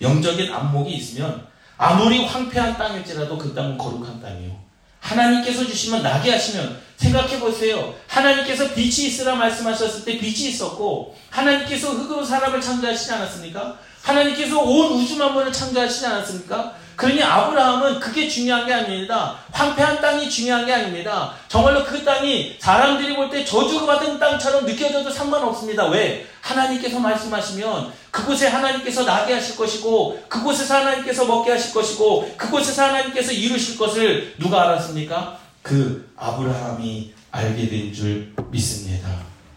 [0.00, 4.60] 영적인 안목이 있으면 아무리 황폐한 땅일지라도 그 땅은 거룩한 땅이요.
[4.98, 7.94] 하나님께서 주시면 나게 하시면 생각해 보세요.
[8.08, 13.78] 하나님께서 빛이 있으라 말씀하셨을 때 빛이 있었고 하나님께서 흙으로 사람을 창조하시지 않았습니까?
[14.02, 16.74] 하나님께서 온 우주 만물을 창조하시지 않았습니까?
[16.96, 19.36] 그러니 아브라함은 그게 중요한 게 아닙니다.
[19.50, 21.32] 황폐한 땅이 중요한 게 아닙니다.
[21.48, 25.86] 정말로 그 땅이 사람들이 볼 때 저주받은 땅처럼 느껴져도 상관없습니다.
[25.88, 26.26] 왜?
[26.42, 33.78] 하나님께서 말씀하시면 그곳에 하나님께서 나게 하실 것이고 그곳에서 하나님께서 먹게 하실 것이고 그곳에서 하나님께서 이루실
[33.78, 35.38] 것을 누가 알았습니까?
[35.62, 39.08] 그 아브라함이 알게 된 줄 믿습니다.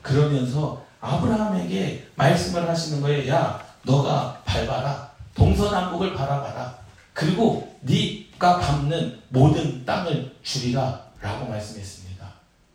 [0.01, 3.29] 그러면서 아브라함에게 말씀을 하시는 거예요.
[3.33, 5.09] 야, 너가 밟아라.
[5.35, 6.84] 동서남북을 바라봐라.
[7.15, 12.29] 그리고 네가 밟는 모든 땅을 주리라 라고 말씀했습니다.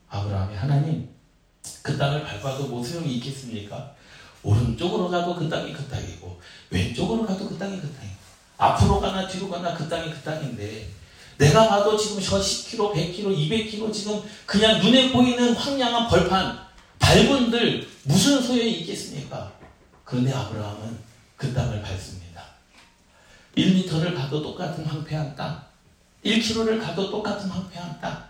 [0.09, 1.11] 아브라함이 하나님
[1.83, 3.95] 그 땅을 밟아도 뭐 소용이 있겠습니까?
[4.43, 8.17] 오른쪽으로 가도 그 땅이 그 땅이고 왼쪽으로 가도 그 땅이 그 땅이고
[8.57, 10.89] 앞으로 가나 뒤로 가나 그 땅이 그 땅인데
[11.37, 16.59] 내가 봐도 지금 저 10km, 100km, 200km 지금 그냥 눈에 보이는 황량한 벌판
[16.99, 19.53] 밟은들 무슨 소용이 있겠습니까?
[20.05, 20.99] 그런데 아브라함은
[21.37, 22.20] 그 땅을 밟습니다.
[23.57, 25.61] 1m를 가도 똑같은 황폐한 땅,
[26.25, 28.25] 1km를 가도 똑같은 황폐한 땅,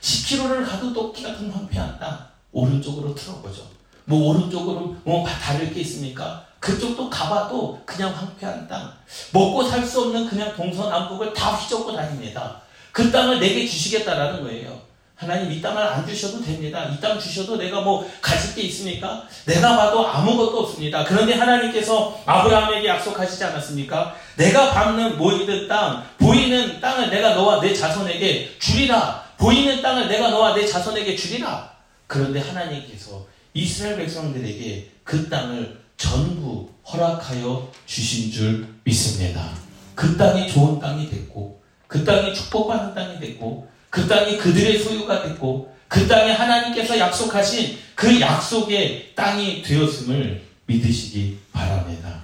[0.00, 3.68] 10km를 가도 똑같은 황폐한 땅, 오른쪽으로 틀어보죠.
[4.06, 6.44] 뭐 오른쪽으로 뭐 다를 게 있습니까?
[6.60, 8.92] 그쪽도 가봐도 그냥 황폐한 땅,
[9.32, 12.60] 먹고 살 수 없는 그냥 동서남북을 다 휘젓고 다닙니다.
[12.92, 14.80] 그 땅을 내게 주시겠다라는 거예요.
[15.24, 16.84] 하나님 이 땅을 안 주셔도 됩니다.
[16.92, 19.26] 이 땅 주셔도 내가 뭐 가질 게 있습니까?
[19.46, 21.04] 내가 봐도 아무것도 없습니다.
[21.04, 24.14] 그런데 하나님께서 아브라함에게 약속하시지 않았습니까?
[24.36, 29.24] 내가 밟는 모이는 땅, 보이는 땅을 내가 너와 내 자손에게 주리라.
[29.38, 31.70] 보이는 땅을 내가 너와 내 자손에게 주리라.
[32.06, 39.48] 그런데 하나님께서 이스라엘 백성들에게 그 땅을 전부 허락하여 주신 줄 믿습니다.
[39.94, 45.72] 그 땅이 좋은 땅이 됐고, 그 땅이 축복받는 땅이 됐고, 그 땅이 그들의 소유가 됐고
[45.86, 52.22] 그 땅에 하나님께서 약속하신 그 약속의 땅이 되었음을 믿으시기 바랍니다.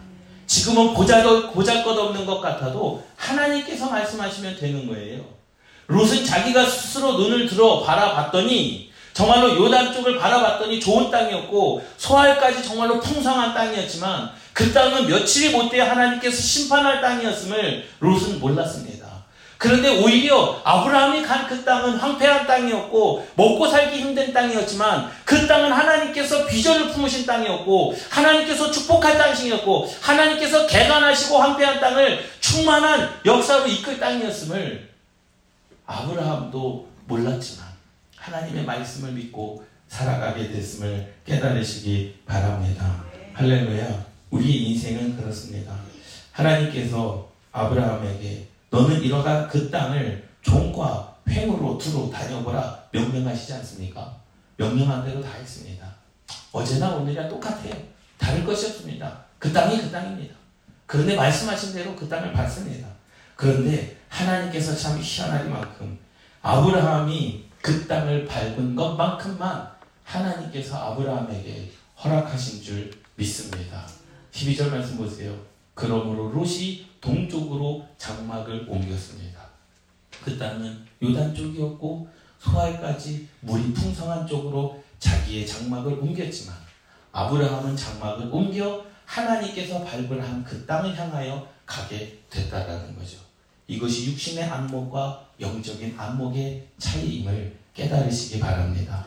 [0.48, 5.24] 지금은 보잘것, 없는 것 같아도 하나님께서 말씀하시면 되는 거예요.
[5.87, 13.54] 롯은 자기가 스스로 눈을 들어 바라봤더니 정말로 요단 쪽을 바라봤더니 좋은 땅이었고 소알까지 정말로 풍성한
[13.54, 19.00] 땅이었지만 그 땅은 며칠이 못돼 하나님께서 심판할 땅이었음을 롯은 몰랐습니다.
[19.61, 26.46] 그런데 오히려 아브라함이 간 그 땅은 황폐한 땅이었고 먹고 살기 힘든 땅이었지만 그 땅은 하나님께서
[26.46, 34.88] 비전을 품으신 땅이었고 하나님께서 축복할 땅이었고 하나님께서 개간하시고 황폐한 땅을 충만한 역사로 이끌 땅이었음을
[35.87, 37.66] 아브라함도 몰랐지만
[38.16, 43.03] 하나님의 말씀을 믿고 살아가게 됐음을 깨달으시기 바랍니다.
[43.35, 44.07] 할렐루야.
[44.31, 45.75] 우리 인생은 그렇습니다.
[46.31, 54.16] 하나님께서 아브라함에게 너는 이러다 그 땅을 종과 횡으로 두루 다녀보라 명령하시지 않습니까?
[54.56, 55.87] 명령한 대로 다 했습니다.
[56.52, 57.74] 어제나 오늘이나 똑같아요.
[58.18, 59.24] 다를 것이 없습니다.
[59.38, 60.35] 그 땅이 그 땅입니다.
[60.87, 62.88] 그런데 말씀하신 대로 그 땅을 받습니다.
[63.37, 65.98] 그런데 하나님께서 참 희한하리만큼
[66.42, 69.70] 아브라함이 그 땅을 밟은 것만큼만
[70.04, 73.87] 하나님께서 아브라함에게 허락하신 줄 믿습니다.
[74.33, 75.35] 12절 말씀 보세요.
[75.74, 79.41] 그러므로 롯이 동쪽으로 장막을 옮겼습니다.
[80.23, 82.09] 그 땅은 요단 쪽이었고
[82.39, 86.55] 소알까지 물이 풍성한 쪽으로 자기의 장막을 옮겼지만
[87.13, 93.19] 아브라함은 장막을 옮겨 하나님께서 발굴한 그 땅을 향하여 가게 됐다라는 거죠.
[93.67, 99.07] 이것이 육신의 안목과 영적인 안목의 차이임을 깨달으시기 바랍니다.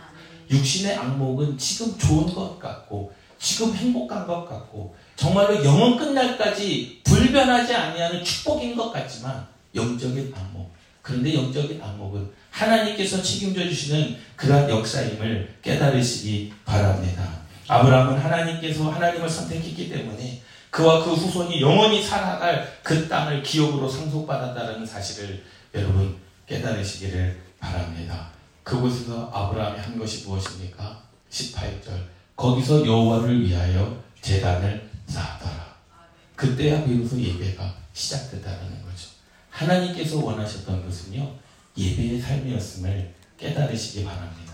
[0.50, 8.24] 육신의 안목은 지금 좋은 것 같고 지금 행복한 것 같고 정말로 영원 끝날까지 불변하지 아니하는
[8.24, 10.74] 축복인 것 같지만 영적인 안목.
[11.02, 17.24] 그런데 영적인 안목은 하나님께서 책임져 주시는 그러한 역사임을 깨달으시기 바랍니다.
[17.68, 25.44] 아브라함은 하나님께서 하나님을 선택했기 때문에 그와 그 후손이 영원히 살아갈 그 땅을 기업으로 상속받았다는 사실을
[25.74, 28.30] 여러분 깨달으시기를 바랍니다.
[28.64, 31.02] 그곳에서 아브라함이 한 것이 무엇입니까?
[31.30, 31.92] 18절
[32.36, 35.73] 거기서 여호와를 위하여 재단을 쌓았더라.
[36.36, 39.10] 그때야 비로소 예배가 시작됐다는 거죠.
[39.50, 41.32] 하나님께서 원하셨던 것은요
[41.78, 44.54] 예배의 삶이었음을 깨달으시기 바랍니다.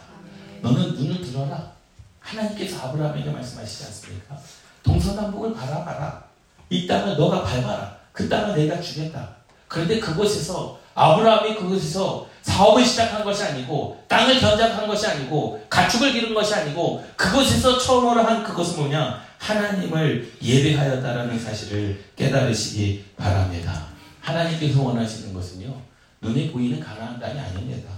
[0.62, 1.72] 너는 눈을 들어라.
[2.20, 4.40] 하나님께서 아브라함에게 말씀하시지 않습니까?
[4.84, 6.24] 동서남북을 바라봐라.
[6.70, 7.98] 이 땅을 너가 밟아라.
[8.12, 9.36] 그 땅을 내가 주겠다.
[9.68, 16.54] 그런데 그곳에서 아브라함이 그곳에서 사업을 시작한 것이 아니고 땅을 견작한 것이 아니고 가축을 기른 것이
[16.54, 23.88] 아니고 그곳에서 처음으로 한 그것은 뭐냐 하나님을 예배하였다라는 사실을 깨달으시기 바랍니다.
[24.22, 25.74] 하나님께서 원하시는 것은요
[26.22, 27.90] 눈에 보이는 가나안 땅이 아닙니다.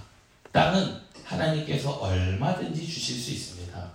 [0.51, 3.91] 땅은 하나님께서 얼마든지 주실 수 있습니다.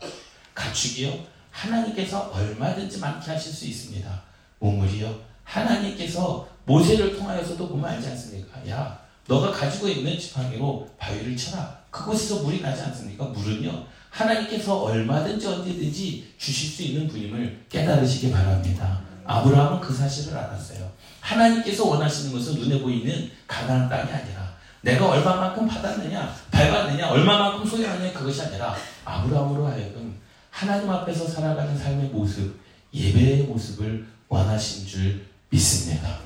[0.54, 1.12] 가축이요
[1.50, 4.22] 하나님께서 얼마든지 많게 하실 수 있습니다.
[4.60, 8.68] 우물이요 하나님께서 모세를 통하여서도 보면 알지 않습니까?
[8.68, 11.78] 야 너가 가지고 있는 지팡이로 바위를 쳐라.
[11.90, 13.24] 그곳에서 물이 나지 않습니까?
[13.24, 19.00] 물은요, 하나님께서 얼마든지 언제든지 주실 수 있는 분임을 깨달으시기 바랍니다.
[19.24, 20.90] 아브라함은 그 사실을 알았어요.
[21.20, 28.42] 하나님께서 원하시는 것은 눈에 보이는 가난한 땅이 아니라 내가 얼마만큼 받았느냐, 밟았느냐, 얼마만큼 소유하느냐 그것이
[28.42, 30.16] 아니라 아브라함으로 하여금
[30.50, 32.60] 하나님 앞에서 살아가는 삶의 모습,
[32.94, 36.18] 예배의 모습을 원하신 줄 믿습니다.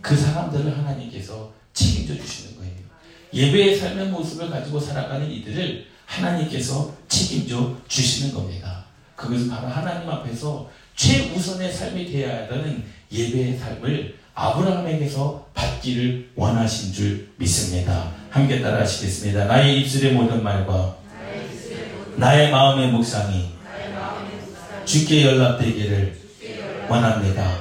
[0.00, 2.72] 그 사람들을 하나님께서 책임져 주시는 거예요.
[3.32, 8.86] 예배의 삶의 모습을 가지고 살아가는 이들을 하나님께서 책임져 주시는 겁니다.
[9.14, 18.12] 그것은 바로 하나님 앞에서 최우선의 삶이 되어야 하는 예배의 삶을 아브라함에게서 받기를 원하신 줄 믿습니다.
[18.30, 19.44] 함께 따라 하시겠습니다.
[19.44, 20.96] 나의 입술의 모든 말과
[22.16, 23.50] 나의 마음의 묵상이
[24.84, 26.18] 주께 연락되기를
[26.88, 27.58] 원합니다.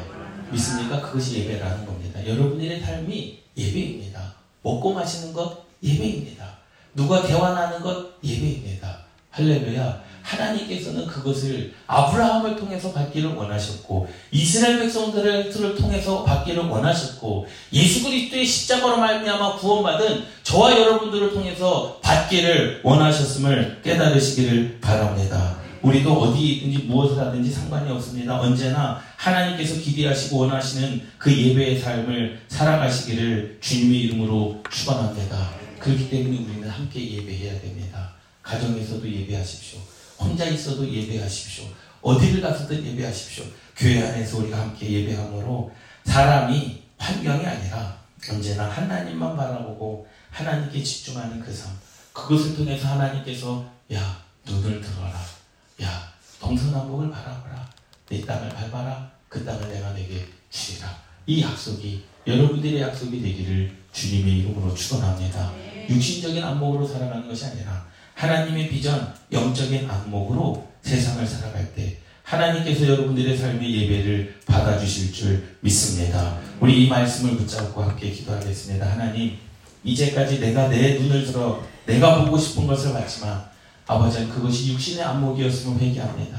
[0.52, 1.02] 믿습니까?
[1.02, 2.26] 그것이 예배라는 겁니다.
[2.26, 4.34] 여러분들의 삶이 예배입니다.
[4.62, 6.46] 먹고 마시는 것 예배입니다.
[6.94, 9.06] 누가 대화하는 것 예배입니다.
[9.32, 10.06] 할렐루야.
[10.26, 19.58] 하나님께서는 그것을 아브라함을 통해서 받기를 원하셨고 이스라엘 백성들을 통해서 받기를 원하셨고 예수 그리스도의 십자가로 말미암아
[19.58, 25.65] 구원받은 저와 여러분들을 통해서 받기를 원하셨음을 깨달으시기를 바랍니다.
[25.86, 28.40] 우리도 어디든지 무엇을 하든지 상관이 없습니다.
[28.40, 35.52] 언제나 하나님께서 기대하시고 원하시는 그 예배의 삶을 살아가시기를 주님의 이름으로 축원합니다.
[35.80, 38.14] 그렇기 때문에 우리는 함께 예배해야 됩니다.
[38.42, 39.80] 가정에서도 예배하십시오.
[40.18, 41.66] 혼자 있어도 예배하십시오.
[42.02, 43.44] 어디를 가서든 예배하십시오.
[43.78, 45.72] 교회 안에서 우리가 함께 예배함으로
[46.06, 48.00] 사람이 환경이 아니라
[48.32, 51.72] 언제나 하나님만 바라보고 하나님께 집중하는 그 삶.
[52.12, 55.35] 그것을 통해서 하나님께서 야 눈을 들어라.
[55.82, 57.70] 야, 동서남북을 바라보라.
[58.10, 59.12] 내 땅을 밟아라.
[59.28, 60.96] 그 땅을 내가 내게 주리라.
[61.28, 65.52] 이 약속이 여러분들의 약속이 되기를 주님의 이름으로 축원합니다.
[65.90, 73.76] 육신적인 안목으로 살아가는 것이 아니라 하나님의 비전, 영적인 안목으로 세상을 살아갈 때 하나님께서 여러분들의 삶의
[73.76, 76.40] 예배를 받아주실 줄 믿습니다.
[76.60, 78.92] 우리 이 말씀을 붙잡고 함께 기도하겠습니다.
[78.92, 79.38] 하나님,
[79.84, 83.46] 이제까지 내가 내 눈을 들어 내가 보고 싶은 것을 봤지만
[83.88, 86.38] 아버지 그것이 육신의 안목이었으면 회개합니다.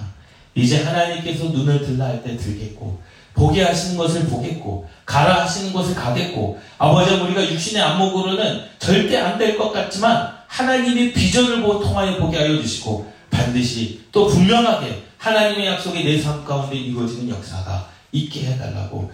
[0.55, 2.99] 이제 하나님께서 눈을 들라 할 때 들겠고
[3.35, 9.59] 보게 하시는 것을 보겠고 가라 하시는 것을 가겠고 아버지 우리가 육신의 안목으로는 절대 안 될
[9.59, 16.45] 것 같지만 하나님의 비전을 통하여 보게 하여 주시고 반드시 또 분명하게 하나님의 약속이 내 삶
[16.45, 19.05] 가운데 이루어지는 역사가 있게 해달라고